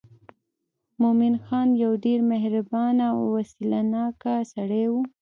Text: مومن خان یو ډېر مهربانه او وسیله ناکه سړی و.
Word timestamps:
مومن 1.01 1.33
خان 1.45 1.67
یو 1.83 1.91
ډېر 2.05 2.19
مهربانه 2.31 3.05
او 3.13 3.19
وسیله 3.35 3.79
ناکه 3.93 4.33
سړی 4.53 4.85
و. 4.89 4.93